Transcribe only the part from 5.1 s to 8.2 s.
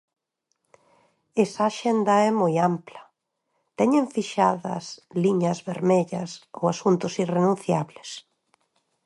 liñas vermellas, asuntos irrenunciables?